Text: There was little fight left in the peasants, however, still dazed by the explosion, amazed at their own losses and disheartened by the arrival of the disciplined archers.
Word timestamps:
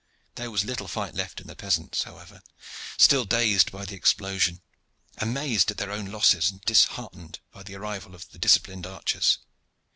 There 0.33 0.49
was 0.49 0.63
little 0.65 0.87
fight 0.87 1.13
left 1.13 1.39
in 1.39 1.45
the 1.45 1.55
peasants, 1.55 2.01
however, 2.05 2.41
still 2.97 3.23
dazed 3.23 3.71
by 3.71 3.85
the 3.85 3.93
explosion, 3.93 4.63
amazed 5.19 5.69
at 5.69 5.77
their 5.77 5.91
own 5.91 6.05
losses 6.07 6.49
and 6.49 6.59
disheartened 6.61 7.39
by 7.51 7.61
the 7.61 7.75
arrival 7.75 8.15
of 8.15 8.27
the 8.31 8.39
disciplined 8.39 8.87
archers. 8.87 9.37